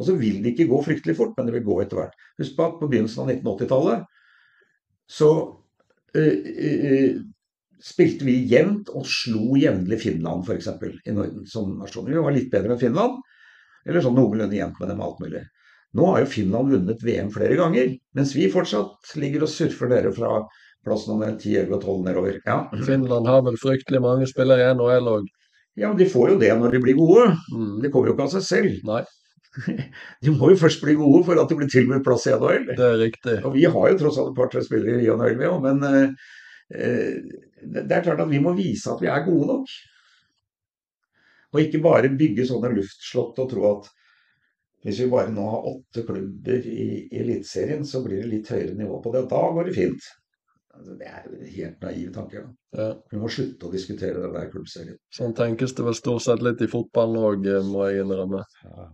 [0.01, 2.17] Og så vil det ikke gå fryktelig fort, men det vil gå etter hvert.
[2.41, 4.09] Husk på at på begynnelsen av 1980-tallet
[5.11, 5.31] så
[6.17, 6.37] øh,
[6.71, 7.21] øh,
[7.85, 10.71] spilte vi jevnt og slo jevnlig Finland f.eks.
[11.05, 12.09] i Norden som nasjon.
[12.09, 13.21] Vi var litt bedre enn Finland,
[13.91, 15.45] eller sånn noenlunde jevnt med dem alt mulig.
[15.99, 20.13] Nå har jo Finland vunnet VM flere ganger, mens vi fortsatt ligger og surfer dere
[20.15, 20.37] fra
[20.87, 22.37] plass nummer 10, 11 og 12 nedover.
[22.47, 22.61] Ja.
[22.87, 25.27] Finland har vel fryktelig mange spillere i NHL òg.
[25.79, 27.33] Ja, men de får jo det når de blir gode.
[27.53, 27.81] Mm.
[27.83, 28.79] Det kommer jo ikke av seg selv.
[28.87, 29.03] Nei.
[30.23, 32.69] De må jo først bli gode for at de blir tilbudt plass i NHL.
[32.69, 33.33] Det er riktig.
[33.43, 36.29] Og vi har jo tross alt et par-tre spillere i NHL, vi òg, men uh,
[36.71, 39.73] det er klart at vi må vise at vi er gode nok.
[41.51, 43.91] Og ikke bare bygge sånne luftslott og tro at
[44.85, 48.77] hvis vi bare nå har åtte klubber i, i Eliteserien, så blir det litt høyere
[48.79, 49.27] nivå på det.
[49.27, 50.07] Og da går det fint.
[50.71, 52.47] Altså, det er helt naive tanker.
[52.79, 52.87] Ja.
[53.11, 54.97] Vi må slutte å diskutere den der klubbserien.
[55.13, 58.41] Sånn tenkes det vel stort sett litt i fotballen òg, eh, må jeg innrømme.
[58.65, 58.89] Ja,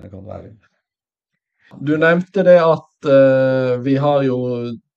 [0.00, 0.50] det kan være.
[1.84, 4.38] Du nevnte det at uh, vi har jo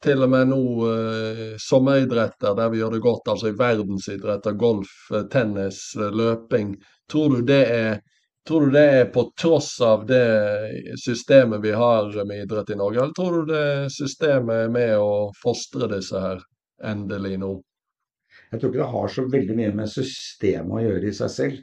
[0.02, 4.58] til og med nå uh, sommeridretter der vi gjør det godt, altså i verdensidretter.
[4.58, 4.96] Golf,
[5.34, 6.76] tennis, løping.
[7.12, 8.02] Tror du er
[8.48, 13.04] Tror du det er på tross av det systemet vi har med idrett i Norge,
[13.04, 16.42] eller tror du det systemet er med å fostre disse her
[16.90, 17.52] endelig nå?
[18.50, 21.62] Jeg tror ikke det har så veldig mye med systemet å gjøre i seg selv.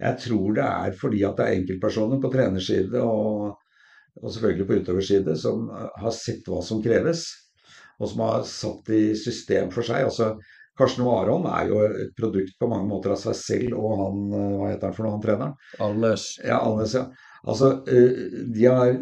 [0.00, 3.56] Jeg tror det er fordi at det er enkeltpersoner på trenerside og,
[4.20, 7.24] og selvfølgelig på utøverside som har sett hva som kreves,
[8.00, 10.08] og som har satt i system for seg.
[10.08, 10.34] Altså,
[10.80, 14.52] Karsten Warholm er jo et produkt på mange måter av seg selv og han eh,
[14.56, 15.56] Hva heter han for noe, han treneren?
[15.84, 16.30] Alles.
[16.40, 17.08] Ja, Alles, ja.
[17.44, 18.22] Altså, eh,
[18.54, 18.94] de har,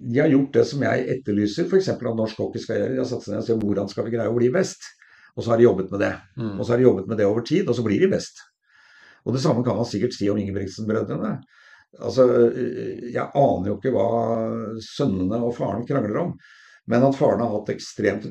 [0.00, 1.92] de har gjort det som jeg etterlyser, f.eks.
[1.94, 2.96] at norsk hockey skal gjøre.
[2.96, 4.90] De har satt seg ned og sett hvordan skal vi greie å bli best.
[5.36, 6.14] Og så har de jobbet med det.
[6.40, 6.54] Mm.
[6.56, 8.42] Og så har de jobbet med det over tid, og så blir de best.
[9.22, 11.34] Og det samme kan man sikkert si om Ingebrigtsen-brødrene.
[12.00, 14.08] Altså, eh, jeg aner jo ikke hva
[14.82, 16.34] sønnene og faren krangler om.
[16.90, 18.26] Men at faren har hatt ekstremt,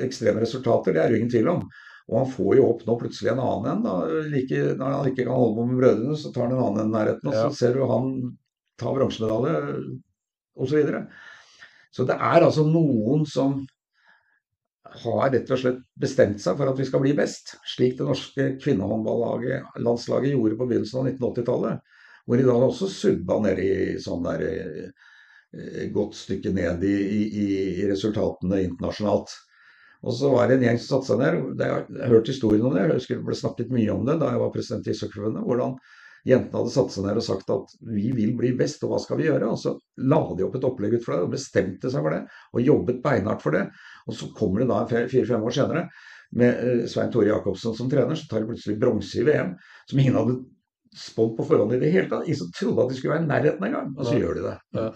[0.00, 1.62] ekstreme resultater, det er det ingen tvil om.
[2.08, 4.28] Og han får jo opp nå plutselig en annen en.
[4.32, 6.94] like, Når han ikke kan holde på med brødrene, så tar han en annen en
[6.96, 7.28] nærheten.
[7.28, 8.14] Og så ser du han
[8.80, 9.56] ta bronsemedalje
[10.58, 10.70] osv.
[10.70, 11.02] Så, videre.
[11.94, 13.60] så det er altså noen som
[14.88, 17.58] har rett og slett bestemt seg for at vi skal bli best.
[17.68, 21.94] Slik det norske kvinnehåndballandslaget gjorde på begynnelsen av 1980-tallet.
[22.24, 24.88] Hvor de da også subba ned i sånn der eh,
[25.94, 27.44] godt stykke ned i, i,
[27.80, 29.32] i resultatene internasjonalt.
[30.06, 31.62] Og så var det en gjeng som satte seg ned.
[31.62, 34.34] Jeg har hørt historien om det, jeg husker det ble snakket mye om det da
[34.34, 35.46] jeg var president i Ishockeyforbundet.
[35.48, 35.72] Hvordan
[36.28, 39.18] jentene hadde satt seg ned og sagt at vi vil bli best, og hva skal
[39.18, 39.48] vi gjøre?
[39.50, 39.74] Og så
[40.12, 42.20] la de opp et opplegg ut for det, og bestemte seg for det.
[42.54, 43.64] Og jobbet beinhardt for det.
[44.06, 45.88] Og så kommer det da fire-fem år senere
[46.38, 49.54] med eh, Svein Tore Jacobsen som trener, så tar de plutselig bronse i VM.
[49.90, 50.38] Som ingen hadde
[50.98, 52.28] spådd på forhånd i det hele tatt.
[52.28, 54.22] Ingen som trodde at de skulle være i nærheten engang, og så ja.
[54.22, 54.56] gjør de det.
[54.78, 54.88] Ja.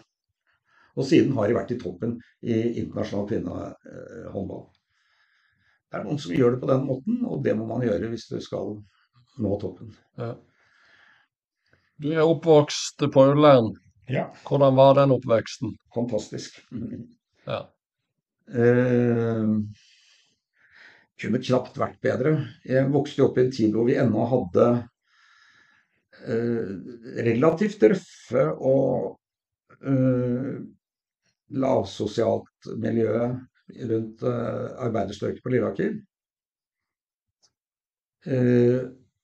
[0.97, 4.65] Og siden har de vært i toppen i internasjonal kvinnehåndball.
[5.93, 8.29] Det er noen som gjør det på den måten, og det må man gjøre hvis
[8.31, 8.75] du skal
[9.45, 9.93] nå toppen.
[12.01, 13.73] Du er oppvokst på Ullern.
[14.11, 14.27] Ja.
[14.49, 15.77] Hvordan var den oppveksten?
[15.95, 16.59] Fantastisk.
[17.47, 17.61] Ja.
[18.53, 19.53] Eh,
[21.23, 22.35] kunne knapt vært bedre.
[22.67, 24.69] Jeg vokste opp i en tid hvor vi ennå hadde
[26.27, 26.73] eh,
[27.29, 29.19] relativt røffe og
[29.79, 30.57] eh,
[31.53, 33.13] lavsosialt miljø
[33.93, 35.95] rundt eh, arbeiderstrøket på Lilleaker.
[38.27, 38.83] Eh,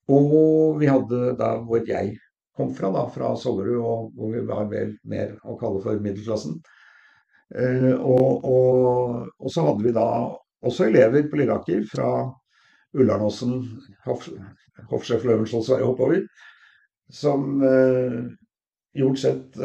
[0.08, 2.16] og vi hadde der hvor jeg
[2.58, 6.58] kom fra, da, fra Sollerud, og hvor vi var vel mer å kalle for middelklassen.
[7.54, 10.08] Eh, og, og, og så hadde vi da
[10.66, 12.10] også elever på Lilleaker fra
[12.98, 13.60] Ullarnåsen,
[14.06, 14.26] hoff,
[14.90, 16.24] hoffsjef Løvenskiold Sverre oppover,
[17.12, 18.22] som eh,
[18.98, 19.58] gjort sett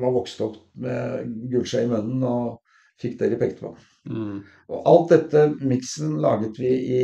[0.00, 2.58] var vokst opp med gullskje i munnen og
[3.00, 3.72] fikk det de pekte på.
[4.08, 4.40] Mm.
[4.72, 7.00] Og alt dette miksen laget vi i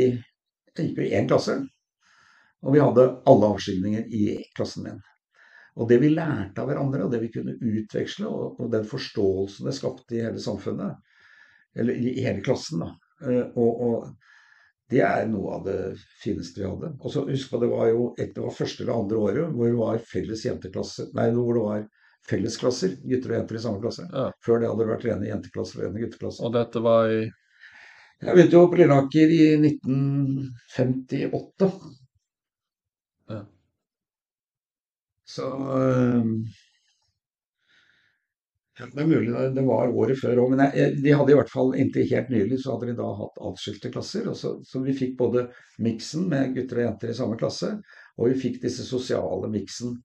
[0.73, 1.59] Jeg gikk jo i én klasse.
[2.65, 4.23] Og vi hadde alle avskygninger i
[4.57, 5.01] klassen min.
[5.77, 9.69] Og det vi lærte av hverandre, og det vi kunne utveksle, og, og den forståelsen
[9.69, 10.97] det skapte i hele samfunnet,
[11.77, 12.89] eller i, i hele klassen, da.
[13.25, 15.79] Eh, Og, og det er noe av det
[16.21, 16.93] fineste vi hadde.
[17.01, 19.69] Og så husk på, det var jo etter det var første eller andre året hvor
[19.69, 21.85] det var felles jenteklasse, nei, hvor det var
[22.29, 24.05] fellesklasser, gutter og jenter i samme klasse.
[24.11, 24.27] Ja.
[24.45, 26.45] Før det hadde det vært rene jenteklasser og rene gutteklasser.
[26.47, 27.23] Og dette var i
[28.23, 31.67] Jeg begynte jo på Lilleaker i 1958.
[33.33, 33.41] Ja.
[35.33, 36.29] Så øh,
[38.79, 41.39] ja, Det er mulig det, var året før òg, men jeg, jeg, de hadde i
[41.41, 44.31] hvert fall inntil helt nylig så hadde de da hatt atskilte klasser.
[44.31, 45.49] Og så, så vi fikk både
[45.83, 47.75] miksen med gutter og jenter i samme klasse,
[48.15, 49.99] og vi fikk disse sosiale miksen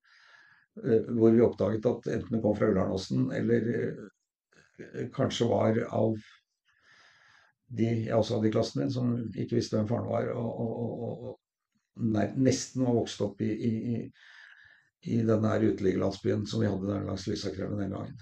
[1.16, 6.16] hvor vi oppdaget at enten det kom fra Ullernåsen eller øh, kanskje var av
[7.68, 10.78] de jeg også hadde i klassen min, som ikke visste hvem faren var, og, og,
[11.08, 13.98] og, og nei, nesten var vokst opp i, i,
[15.04, 18.16] i, denne uteliggerlandsbyen som vi hadde der langs Lysakreven den gangen.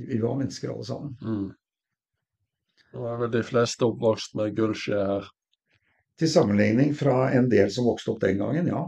[0.00, 1.14] Vi var mennesker alle sammen.
[1.22, 1.46] mm.
[2.96, 5.26] Nå er vel de fleste oppvokst med gullskje her.
[6.16, 8.84] Til sammenligning fra en del som vokste opp den gangen, ja.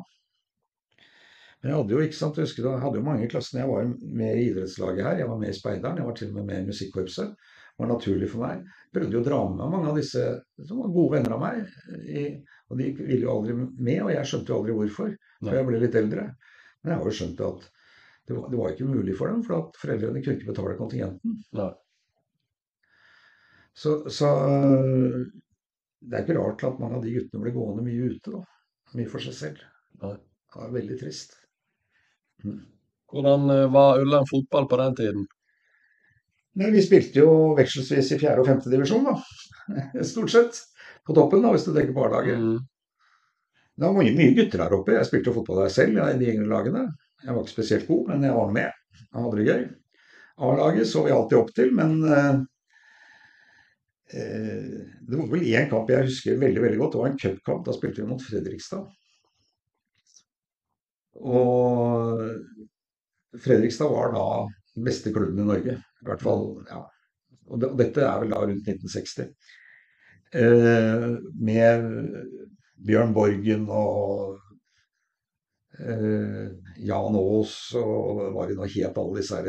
[1.59, 3.59] Men jeg hadde jo ikke sant, jeg husker, jeg hadde jo mange i klassen.
[3.59, 3.89] Jeg var
[4.21, 6.61] med i idrettslaget her, jeg var med i Speideren, jeg var til og med med
[6.61, 7.33] i musikkorpset.
[7.33, 8.61] Det var naturlig for meg.
[8.85, 10.23] Jeg Prøvde jo å dra med mange av disse
[10.69, 11.75] som var gode venner av meg.
[12.07, 12.23] I,
[12.71, 15.83] og de ville jo aldri med, og jeg skjønte jo aldri hvorfor, for jeg ble
[15.83, 16.29] litt eldre.
[16.83, 17.67] Men jeg har jo skjønt at
[18.29, 21.37] det var, det var ikke mulig for dem, for at foreldrene kunne ikke betale kontingenten.
[21.59, 21.69] Nei.
[23.79, 24.31] Så, så
[25.99, 28.43] det er ikke rart at mange av de guttene ble gående mye ute, da.
[28.99, 29.63] Mye for seg selv.
[30.03, 30.15] Nei.
[30.49, 31.39] Det var veldig trist.
[33.09, 35.27] Hvordan eh, var Ullern fotball på den tiden?
[36.59, 39.15] Nei, vi spilte jo vekselsvis i fjerde og femte divisjon, da.
[40.11, 40.59] Stort sett.
[41.07, 42.41] På toppen, da, hvis du tenker på A-laget.
[42.43, 42.59] Mm.
[43.79, 44.97] Det var mye, mye gutter der oppe.
[44.97, 46.85] Jeg spilte jo fotball der selv, i de yngre lagene.
[47.23, 48.99] Jeg var ikke spesielt god, men jeg var med.
[48.99, 49.67] Jeg hadde det gøy.
[50.49, 52.41] A-laget så vi alltid opp til, men eh,
[54.19, 54.75] eh,
[55.07, 56.95] det var vel én kamp jeg husker veldig veldig godt.
[56.95, 57.65] Det var en cupkamp.
[57.67, 58.87] Da spilte vi mot Fredrikstad.
[61.19, 62.23] Og
[63.43, 64.27] Fredrikstad var da
[64.75, 65.79] den beste klubben i Norge.
[66.03, 66.85] I hvert fall, ja.
[67.49, 69.31] Og, det, og dette er vel da rundt 1960.
[70.37, 71.07] Eh,
[71.41, 71.87] med
[72.87, 74.37] Bjørn Borgen og
[75.81, 76.51] eh,
[76.85, 79.41] Jan Aas og hva de nå het, alle disse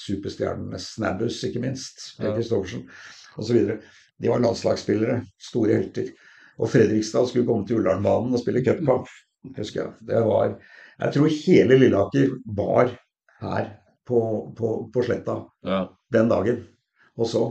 [0.00, 0.80] superstjernene.
[0.80, 2.14] Snabbus, ikke minst.
[2.18, 2.36] Per Ja.
[2.38, 2.86] Christoffersen
[3.36, 3.76] osv.
[4.22, 5.22] De var landslagsspillere.
[5.40, 6.12] Store helter.
[6.60, 9.08] Og Fredrikstad skulle komme til Ullernbanen og spille cupkamp,
[9.56, 9.92] husker jeg.
[10.08, 10.56] Det var
[11.02, 12.92] Jeg tror hele Lilleaker var
[13.42, 13.64] her
[14.06, 14.20] på,
[14.58, 15.84] på, på sletta Ja.
[16.12, 16.62] den dagen
[17.18, 17.42] og så.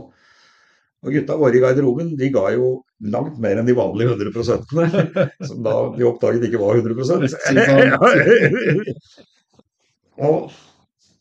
[1.02, 4.68] Og gutta våre i garderoben de ga jo langt mer enn de vanlige 100%
[5.48, 7.26] som da vi oppdaget ikke var 100%
[10.22, 10.52] Og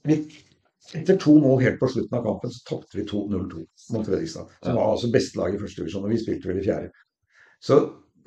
[0.06, 0.18] vi,
[0.98, 3.64] etter to mål helt på slutten av kampen, så tapte vi 2-0-2
[3.96, 4.50] mot Fredrikstad.
[4.62, 6.90] Som var altså beste lag i første divisjon, og vi spilte vel i fjerde.
[7.64, 7.78] Så,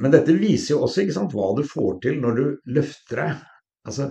[0.00, 2.44] men dette viser jo også ikke sant, hva du får til når du
[2.78, 3.42] løfter deg.
[3.84, 4.10] Altså,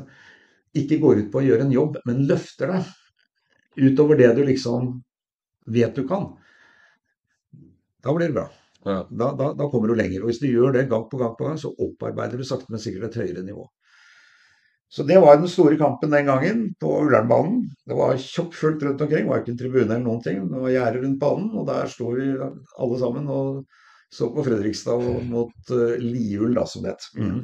[0.77, 4.97] ikke går ut på å gjøre en jobb, men løfter deg utover det du liksom
[5.73, 6.31] vet du kan.
[8.03, 8.49] Da blir det bra.
[8.83, 8.99] Ja.
[9.09, 10.23] Da, da, da kommer du lenger.
[10.23, 12.81] Og hvis du gjør det gang på gang på gang, så opparbeider du sakte, men
[12.83, 13.65] sikkert et høyere nivå.
[14.93, 17.63] Så det var den store kampen den gangen på Ullernbanen.
[17.87, 20.43] Det var tjokkfullt rundt omkring, det var ikke en tribune eller noen ting.
[20.51, 23.63] Det var gjerde rundt banen, og der sto vi alle sammen og
[24.13, 27.07] så på Fredrikstad mot uh, Liul, da, som det het.
[27.17, 27.39] Mhm.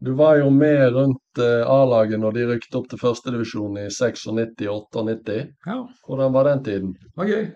[0.00, 5.38] Du var jo med rundt eh, A-laget når de rykket opp til førstedivisjon i 96-98.
[5.66, 6.92] Ja, Hvordan var den tiden?
[6.94, 7.48] det var gøy.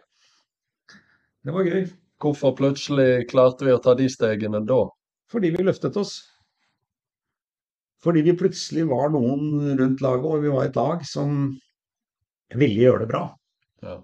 [1.46, 1.84] Det var gøy.
[2.22, 4.80] Hvorfor plutselig klarte vi å ta de stegene da?
[5.30, 6.16] Fordi vi løftet oss.
[8.02, 11.44] Fordi vi plutselig var noen rundt laget, og vi var et lag som
[12.58, 13.22] ville gjøre det bra.
[13.86, 14.00] Ja.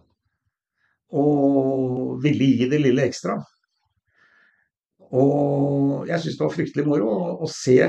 [1.18, 3.34] Og ville gi det lille ekstra.
[5.08, 7.80] Og jeg syns det var fryktelig moro å, å se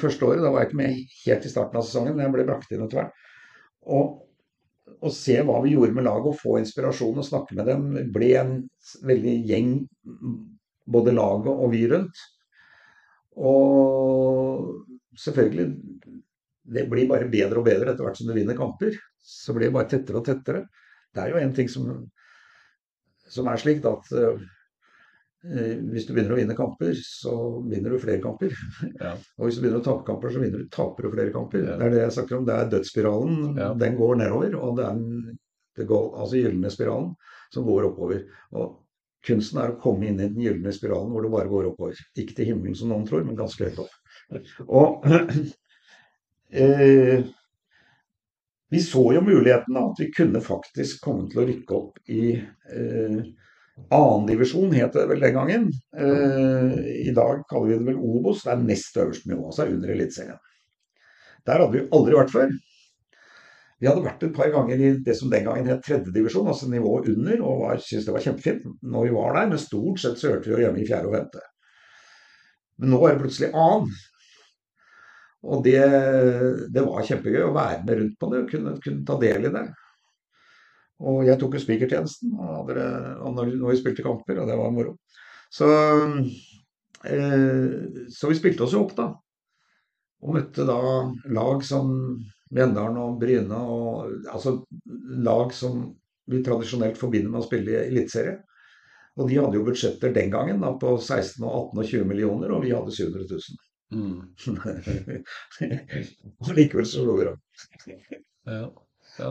[0.00, 0.42] første året.
[0.44, 2.84] Da var jeg ikke med helt i starten av sesongen, men jeg ble brakt inn
[2.84, 3.22] etter hvert.
[3.96, 4.18] Og,
[5.00, 7.88] og se hva vi gjorde med laget, og få inspirasjon og snakke med dem.
[8.14, 8.54] Ble en
[9.08, 9.74] veldig gjeng,
[10.90, 12.24] både laget og vi rundt.
[13.40, 15.68] Og selvfølgelig
[16.70, 18.94] Det blir bare bedre og bedre etter hvert som du vinner kamper.
[19.18, 20.66] Så blir det bare tettere og tettere.
[21.10, 21.88] Det er jo en ting som,
[23.26, 24.44] som er slik da, at
[25.40, 28.52] hvis du begynner å vinne kamper, så vinner du flere kamper.
[28.98, 29.14] Ja.
[29.38, 31.64] Og hvis du begynner å tape kamper, så vinner du, taper du flere kamper.
[31.64, 31.78] Ja.
[31.80, 32.44] Det er det jeg snakker om.
[32.48, 33.38] Det er dødsspiralen.
[33.56, 33.70] Ja.
[33.80, 34.58] Den går nedover.
[34.60, 35.40] Og det er den,
[35.80, 37.10] det går, altså gylne spiralen
[37.54, 38.22] som går oppover.
[38.52, 38.76] Og
[39.26, 42.04] kunsten er å komme inn i den gylne spiralen hvor det bare går oppover.
[42.20, 43.96] Ikke til himmelen som noen tror, men ganske høyt opp.
[44.68, 45.08] Og
[46.62, 47.24] eh,
[48.70, 52.24] vi så jo muligheten av at vi kunne faktisk komme til å rykke opp i
[52.36, 53.22] eh,
[53.90, 55.68] Annendivisjon het det vel den gangen.
[55.96, 56.74] Eh,
[57.08, 58.44] I dag kaller vi det vel Obos.
[58.44, 60.40] Det er nest øverste nivå, altså under Eliteserien.
[61.46, 62.52] Der hadde vi aldri vært før.
[63.80, 67.08] Vi hadde vært et par ganger i det som den gangen het tredjedivisjon, altså nivået
[67.14, 70.50] under, og syntes det var kjempefint når vi var der, men stort sett så hørte
[70.50, 71.44] vi jo hjemme i fjerde og femte.
[72.80, 73.94] Men nå er det plutselig annen.
[75.40, 75.80] Og det,
[76.76, 79.54] det var kjempegøy å være med rundt på det, og kunne, kunne ta del i
[79.54, 79.64] det.
[81.00, 84.98] Og jeg tok jo spikertjenesten når, når vi spilte kamper, og det var moro.
[85.50, 85.68] Så,
[87.08, 87.78] eh,
[88.12, 89.08] så vi spilte oss jo opp, da.
[90.20, 90.76] Og møtte da
[91.32, 91.94] lag som
[92.50, 94.58] Mjøndalen og Bryne, og altså
[95.24, 95.86] lag som
[96.30, 98.36] vi tradisjonelt forbinder med å spille i eliteserie.
[99.18, 102.48] Og de hadde jo budsjetter den gangen da, på 16, og 18 og 20 millioner,
[102.54, 103.40] og vi hadde 700 000.
[103.90, 104.20] Mm.
[106.44, 107.38] og likevel så slo vi dem.
[108.46, 108.66] Ja.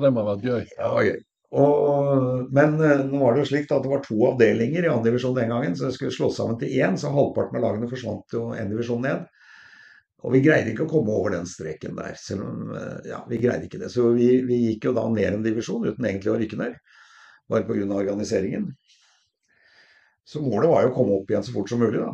[0.04, 0.64] det må ha vært gøy.
[0.76, 1.20] Ja, gøy.
[1.50, 5.10] Og, men eh, nå var det jo slik at det var to avdelinger i andre
[5.10, 8.36] divisjon den gangen, så det skulle slås sammen til én, så halvparten av lagene forsvant
[8.38, 9.26] jo en divisjon ned.
[10.20, 13.42] Og vi greide ikke å komme over den streken der, selv om eh, ja, vi
[13.42, 13.90] greide ikke det.
[13.94, 16.80] Så vi, vi gikk jo da ned en divisjon uten egentlig å rykke ned,
[17.50, 17.88] bare pga.
[17.98, 18.70] organiseringen.
[20.30, 22.14] Så målet var jo å komme opp igjen så fort som mulig, da.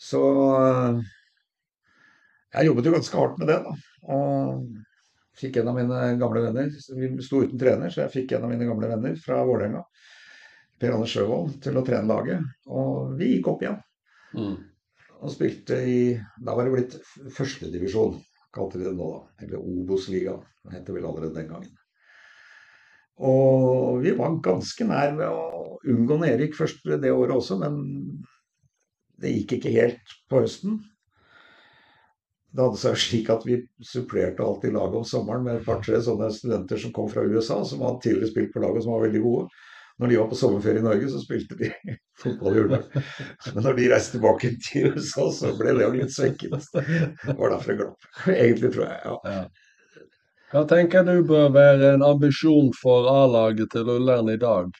[0.00, 0.20] Så
[0.56, 1.02] eh,
[2.56, 3.74] jeg jobbet jo ganske hardt med det, da.
[4.16, 4.64] Og
[5.40, 8.52] fikk en av mine gamle venner Vi sto uten trener, så jeg fikk en av
[8.52, 9.82] mine gamle venner fra Vålerenga,
[10.80, 12.44] Per Anders Sjøvold, til å trene laget.
[12.68, 13.80] Og vi gikk opp igjen.
[14.36, 14.56] Mm.
[15.20, 16.00] Og spilte i
[16.40, 16.96] Da var det blitt
[17.36, 18.16] førstedivisjon,
[18.54, 19.44] kalte de det nå, da.
[19.44, 21.76] Eller Obos-ligaen, det het det vel allerede den gangen.
[23.20, 27.82] Og vi var ganske nær ved å unngå nedrykk først det året også, men
[29.20, 30.78] det gikk ikke helt på høsten.
[32.50, 36.32] Det hadde seg slik at vi supplerte alltid laget om sommeren med et par-tre sånne
[36.34, 39.44] studenter som kom fra USA, som hadde tidligere spilt på laget som var veldig gode.
[40.00, 41.70] Når de var på sommerferie i Norge, så spilte de
[42.22, 42.86] fotball i Ullern.
[43.54, 46.70] Men når de reiste tilbake til USA, så ble det jo litt svekket.
[46.72, 48.08] Det var derfor jeg glapp.
[48.32, 49.02] Egentlig, tror jeg.
[49.04, 49.18] ja.
[49.36, 49.42] Ja.
[50.50, 54.72] Hva tenker du bør være en ambisjon for A-laget til Ullern i dag?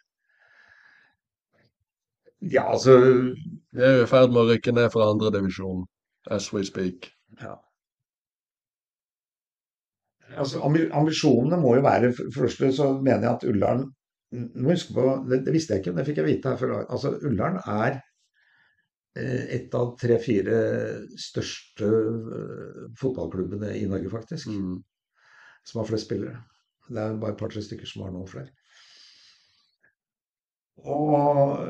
[2.41, 5.85] Ja, altså Vi er jo i ferd med å rykke ned fra andredivisjon,
[6.27, 7.13] as we speak.
[7.39, 7.55] Ja.
[10.39, 13.89] Altså, ambisjonene må jo være For det første så mener jeg at Ullern
[14.31, 16.75] må huske på, det, det visste jeg ikke, men det fikk jeg vite her før.
[16.85, 17.97] Altså, Ullern er
[19.19, 20.61] eh, et av tre-fire
[21.19, 24.53] største eh, fotballklubbene i Norge, faktisk.
[24.55, 24.77] Mm.
[25.67, 26.45] Som har flest spillere.
[26.87, 28.55] Det er bare et par-tre stykker som har noen flere.
[30.87, 31.67] Og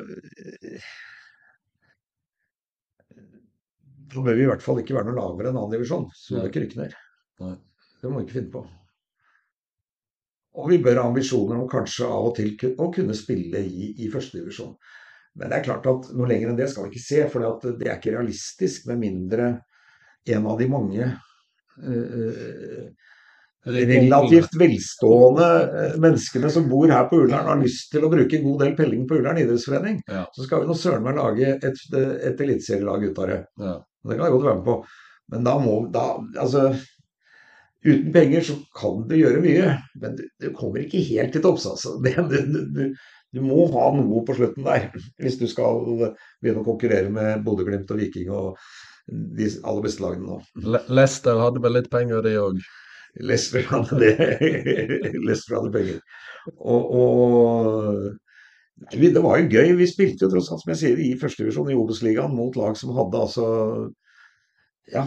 [4.10, 6.06] da bør vi i hvert fall ikke være noe lavere enn annen divisjon.
[6.16, 6.46] Så vi krykner.
[6.46, 6.94] bør ikke rykke ned.
[7.40, 7.56] Nei.
[8.00, 8.64] Det må vi ikke finne på.
[10.60, 14.08] Og vi bør ha ambisjoner om kanskje av og til å kunne spille i, i
[14.10, 14.72] førstedivisjon.
[15.38, 17.86] Men det er klart at noe lenger enn det skal vi ikke se, for det
[17.86, 19.50] er ikke realistisk med mindre
[20.34, 22.88] en av de mange eh,
[23.66, 25.48] relativt velstående
[25.82, 28.72] eh, menneskene som bor her på Ullern, har lyst til å bruke en god del
[28.78, 30.24] pelling på Ullern idrettsforening, Ja.
[30.32, 33.40] så skal vi nå søren meg lage et, et eliteserielag ut av det.
[33.60, 33.76] Ja.
[34.06, 34.78] Det kan jeg godt være med på.
[35.30, 36.06] Men da må da,
[36.40, 36.70] altså,
[37.80, 39.68] Uten penger så kan du gjøre mye,
[40.02, 41.64] men du, du kommer ikke helt til topps.
[41.64, 41.94] Altså.
[42.04, 42.82] Det, du, du,
[43.32, 44.90] du må ha noe på slutten der
[45.22, 45.80] hvis du skal
[46.42, 48.58] begynne å konkurrere med Bodø-Glimt og Viking og
[49.08, 50.36] de aller beste lagene nå.
[50.92, 52.60] Leicester hadde vel litt penger, de òg.
[53.18, 54.14] Leicester hadde det.
[55.26, 56.02] Leicester hadde penger.
[56.58, 59.74] Og, og det var jo gøy.
[59.80, 62.94] Vi spilte jo tross alt, som jeg sier, i førstedivisjon i Obos-ligaen mot lag som
[62.96, 63.48] hadde altså
[64.90, 65.04] ja,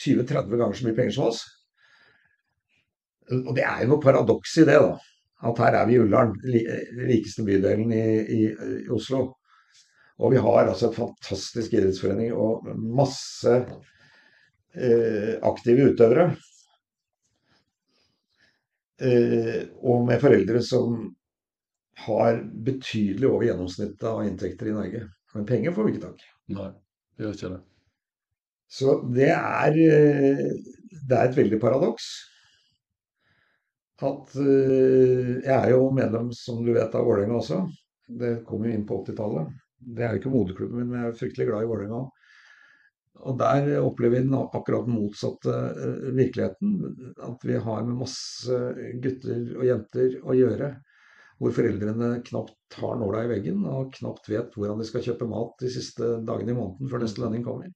[0.00, 1.44] 20-30 ganger så mye penger som oss.
[3.34, 4.94] Og det er jo noe paradoks i det, da.
[5.44, 6.32] At her er vi i Ullern,
[7.04, 8.42] rikeste bydelen i, i,
[8.84, 9.26] i Oslo.
[10.22, 13.56] Og vi har altså et fantastisk idrettsforening og masse
[14.74, 16.32] aktive utøvere.
[19.02, 20.98] Eh, og med foreldre som
[22.06, 25.04] har betydelig over gjennomsnittet av inntekter i Norge.
[25.34, 26.30] Men penger får vi ikke tak i.
[26.54, 26.68] Nei,
[27.16, 27.62] vi gjør ikke det.
[28.74, 30.44] Så det er, eh,
[31.08, 32.06] det er et veldig paradoks.
[34.04, 37.60] At eh, Jeg er jo medlem, som du vet, av Vålerenga også.
[38.20, 39.54] Det kom jo inn på 80-tallet.
[39.94, 42.02] Det er jo ikke moderklubben min, men jeg er fryktelig glad i Vålerenga.
[43.22, 46.74] Og der opplever vi den akkurat den motsatte uh, virkeligheten.
[47.22, 48.58] At vi har med masse
[49.04, 50.72] gutter og jenter å gjøre.
[51.38, 55.56] Hvor foreldrene knapt har nåla i veggen og knapt vet hvordan de skal kjøpe mat
[55.62, 57.72] de siste dagene i måneden før neste lønning kommer.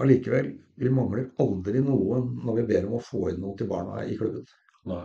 [0.00, 4.04] Allikevel, vi mangler aldri noe når vi ber om å få inn noe til barna
[4.06, 4.46] i klubben.
[4.88, 5.04] Nei.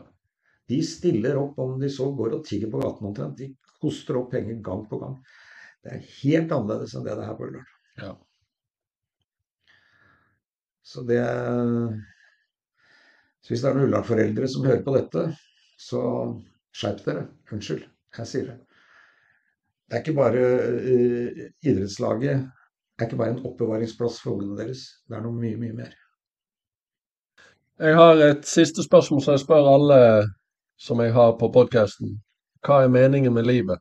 [0.69, 3.39] De stiller opp om de så går og tigger på gaten omtrent.
[3.41, 3.49] De
[3.82, 5.17] koster opp penger gang på gang.
[5.84, 7.74] Det er helt annerledes enn det det er her på Ullern.
[7.99, 8.13] Ja.
[10.84, 11.21] Så det
[13.43, 15.23] så Hvis det er noen Ullern-foreldre som hører på dette,
[15.79, 16.01] så
[16.75, 17.23] skjerp dere.
[17.51, 17.84] Unnskyld,
[18.17, 18.59] jeg sier det.
[19.88, 20.43] Det er ikke bare
[20.79, 22.45] uh, idrettslaget
[22.93, 24.81] det er ikke bare en oppbevaringsplass for ungene deres.
[25.09, 25.93] Det er noe mye, mye mer.
[27.81, 29.97] Jeg har et siste spørsmål som jeg spør alle
[30.77, 32.21] som jeg har på podkasten.
[32.61, 33.79] Hva er meningen med livet?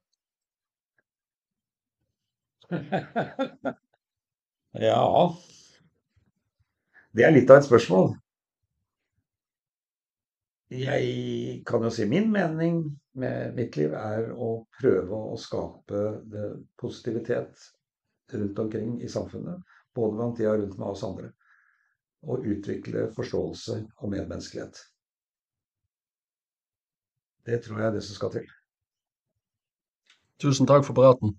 [4.88, 5.04] ja
[7.12, 8.14] Det er litt av et spørsmål.
[10.72, 12.78] Jeg kan jo si min mening
[13.20, 16.00] med mitt liv er å prøve å skape
[16.80, 17.66] positivitet
[18.32, 19.60] rundt omkring i samfunnet.
[19.92, 21.28] Både blant de rundt meg og oss andre.
[22.24, 24.80] Og utvikle forståelse og medmenneskelighet.
[27.44, 28.50] Det tror jeg er det som skal til.
[30.40, 31.36] Tusen takk for praten.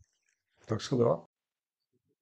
[0.70, 1.18] Takk skal du ha.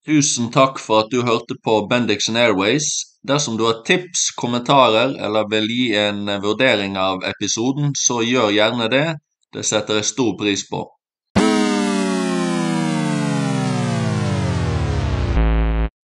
[0.07, 3.10] Tusen takk for at du hørte på Bendixen Airways.
[3.27, 8.87] Dersom du har tips, kommentarer eller vil gi en vurdering av episoden, så gjør gjerne
[8.89, 9.05] det.
[9.53, 10.81] Det setter jeg stor pris på.